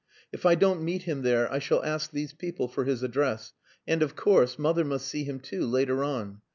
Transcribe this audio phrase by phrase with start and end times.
[0.33, 3.53] If I don't meet him there I shall ask these people for his address.
[3.87, 6.41] And, of course, mother must see him too, later on.